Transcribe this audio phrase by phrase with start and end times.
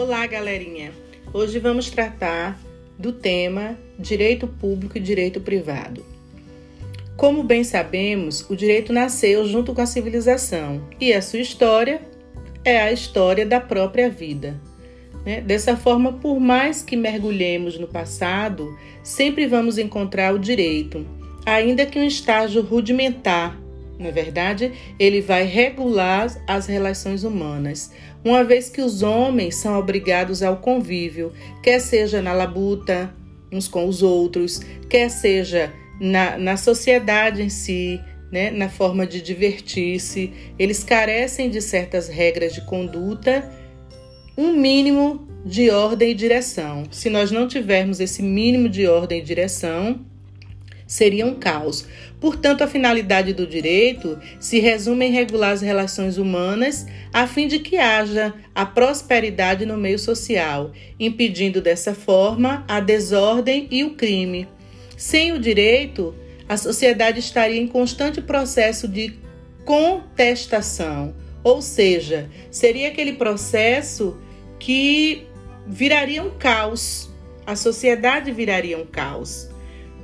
[0.00, 0.92] Olá, galerinha!
[1.30, 2.58] Hoje vamos tratar
[2.98, 6.02] do tema direito público e direito privado.
[7.18, 12.00] Como bem sabemos, o direito nasceu junto com a civilização e a sua história
[12.64, 14.58] é a história da própria vida.
[15.22, 15.42] Né?
[15.42, 18.74] Dessa forma, por mais que mergulhemos no passado,
[19.04, 21.06] sempre vamos encontrar o direito,
[21.44, 23.59] ainda que um estágio rudimentar.
[24.00, 27.92] Na é verdade, ele vai regular as relações humanas,
[28.24, 33.14] uma vez que os homens são obrigados ao convívio, quer seja na labuta
[33.52, 38.00] uns com os outros, quer seja na, na sociedade em si,
[38.32, 43.52] né, na forma de divertir-se, eles carecem de certas regras de conduta,
[44.34, 46.84] um mínimo de ordem e direção.
[46.90, 50.00] Se nós não tivermos esse mínimo de ordem e direção,
[50.90, 51.86] seria um caos.
[52.20, 57.60] Portanto, a finalidade do direito se resume em regular as relações humanas a fim de
[57.60, 64.48] que haja a prosperidade no meio social, impedindo dessa forma a desordem e o crime.
[64.96, 66.12] Sem o direito,
[66.48, 69.14] a sociedade estaria em constante processo de
[69.64, 74.18] contestação, ou seja, seria aquele processo
[74.58, 75.28] que
[75.68, 77.08] viraria um caos,
[77.46, 79.49] a sociedade viraria um caos.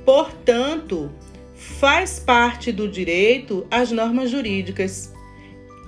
[0.07, 1.11] Portanto,
[1.53, 5.11] faz parte do direito as normas jurídicas,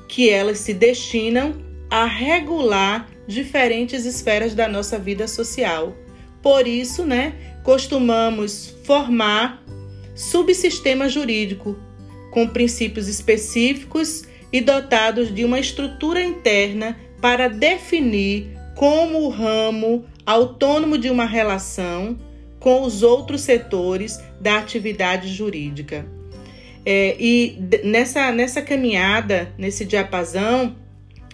[0.09, 1.55] que elas se destinam
[1.89, 5.95] a regular diferentes esferas da nossa vida social.
[6.41, 9.63] Por isso, né, costumamos formar
[10.13, 11.79] subsistema jurídico
[12.29, 20.97] com princípios específicos e dotados de uma estrutura interna para definir como o ramo autônomo
[20.97, 22.17] de uma relação
[22.59, 26.05] com os outros setores da atividade jurídica.
[26.85, 30.75] É, e nessa, nessa caminhada, nesse diapasão,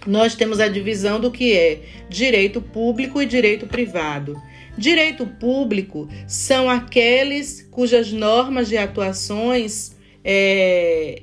[0.06, 4.40] nós temos a divisão do que é direito público e direito privado.
[4.78, 11.22] Direito público são aqueles cujas normas de atuações é,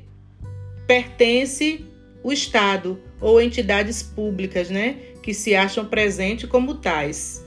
[0.88, 1.86] pertence
[2.24, 7.46] o Estado ou entidades públicas, né, que se acham presentes como tais,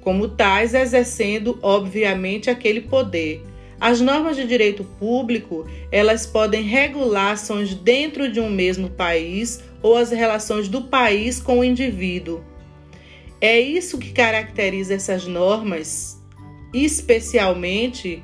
[0.00, 3.42] como tais exercendo obviamente aquele poder.
[3.80, 9.96] As normas de direito público, elas podem regular ações dentro de um mesmo país ou
[9.96, 12.42] as relações do país com o indivíduo
[13.40, 16.20] é isso que caracteriza essas normas,
[16.74, 18.22] especialmente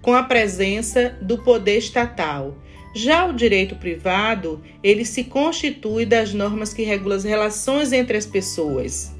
[0.00, 2.56] com a presença do poder estatal.
[2.94, 8.26] Já o direito privado, ele se constitui das normas que regulam as relações entre as
[8.26, 9.12] pessoas.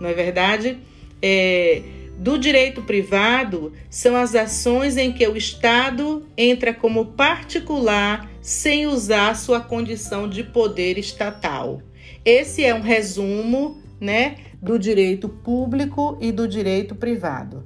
[0.00, 0.78] Não é verdade?
[1.22, 1.82] É,
[2.18, 9.34] do direito privado são as ações em que o Estado entra como particular sem usar
[9.34, 11.80] sua condição de poder estatal.
[12.24, 17.59] Esse é um resumo né, do direito público e do direito privado.